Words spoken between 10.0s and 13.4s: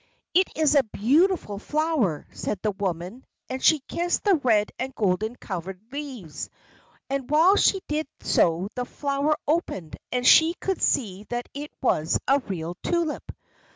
and she could see that it was a real tulip.